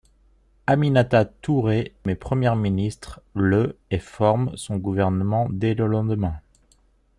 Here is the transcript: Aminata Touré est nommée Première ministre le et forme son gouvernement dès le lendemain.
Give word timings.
Aminata 0.65 1.25
Touré 1.25 1.77
est 1.79 2.05
nommée 2.07 2.15
Première 2.15 2.55
ministre 2.55 3.21
le 3.35 3.77
et 3.91 3.99
forme 3.99 4.51
son 4.57 4.77
gouvernement 4.77 5.45
dès 5.51 5.75
le 5.75 5.85
lendemain. 5.85 6.39